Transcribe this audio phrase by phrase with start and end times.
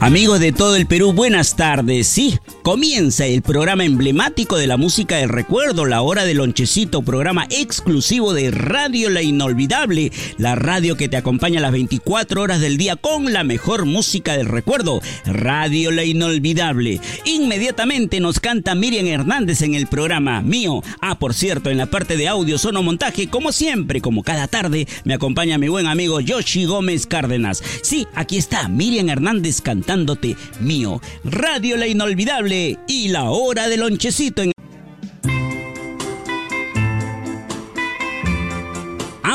[0.00, 2.08] Amigos de todo el Perú, buenas tardes.
[2.08, 7.46] Sí, comienza el programa emblemático de la música del recuerdo, la hora del lonchecito, programa
[7.50, 12.96] exclusivo de Radio La Inolvidable, la radio que te acompaña las 24 horas del día
[12.96, 17.00] con la mejor música del recuerdo, Radio La Inolvidable.
[17.24, 20.82] Inmediatamente nos canta Miriam Hernández en el programa mío.
[21.00, 25.14] Ah, por cierto, en la parte de audio, sonomontaje, como siempre, como cada tarde, me
[25.14, 27.62] acompaña mi buen amigo Yoshi Gómez Cárdenas.
[27.82, 31.00] Sí, aquí está Miriam Hernández cantando dándote mío.
[31.24, 34.52] Radio La Inolvidable y la hora del lonchecito en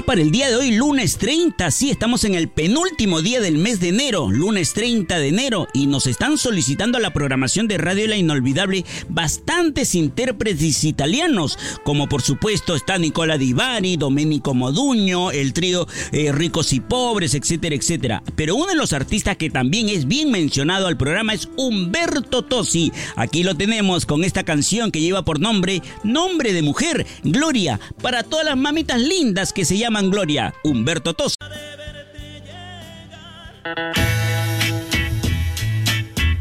[0.05, 3.80] para el día de hoy, lunes 30, sí, estamos en el penúltimo día del mes
[3.80, 8.16] de enero, lunes 30 de enero, y nos están solicitando la programación de Radio La
[8.16, 15.88] Inolvidable bastantes intérpretes italianos, como por supuesto está Nicola Di Bari, Domenico Moduño, el trío
[16.12, 18.24] eh, Ricos y Pobres, etcétera, etcétera.
[18.35, 22.91] Pero uno de los artistas que también es bien mencionado al programa es Humberto Tosi.
[23.16, 28.24] Aquí lo tenemos con esta canción que lleva por nombre Nombre de Mujer, Gloria, para
[28.24, 31.35] todas las mamitas lindas que se llaman Gloria, Humberto Tos.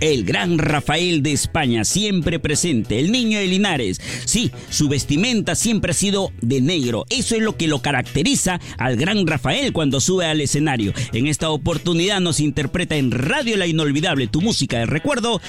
[0.01, 4.01] El gran Rafael de España, siempre presente, el niño de Linares.
[4.25, 7.07] Sí, su vestimenta siempre ha sido de negro.
[7.11, 10.93] Eso es lo que lo caracteriza al gran Rafael cuando sube al escenario.
[11.13, 15.41] En esta oportunidad nos interpreta en Radio La Inolvidable, tu música de recuerdo,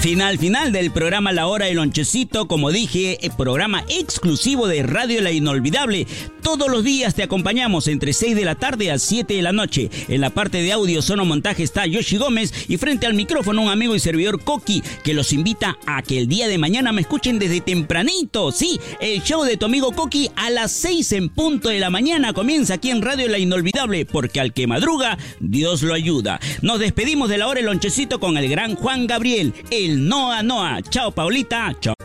[0.00, 5.20] Final, final del programa La Hora del Lonchecito, como dije, el programa exclusivo de Radio
[5.20, 6.06] La Inolvidable.
[6.42, 9.90] Todos los días te acompañamos entre 6 de la tarde a 7 de la noche.
[10.08, 13.94] En la parte de audio sonomontaje está Yoshi Gómez y frente al micrófono un amigo
[13.94, 17.60] y servidor Coqui que los invita a que el día de mañana me escuchen desde
[17.60, 18.52] tempranito.
[18.52, 22.32] Sí, el show de tu amigo Coqui a las 6 en punto de la mañana
[22.32, 26.40] comienza aquí en Radio La Inolvidable porque al que madruga, Dios lo ayuda.
[26.62, 30.80] Nos despedimos de la hora del lonchecito con el gran Juan Gabriel, el Noa Noa.
[30.82, 31.74] Chao, Paulita.
[31.80, 31.99] Chao.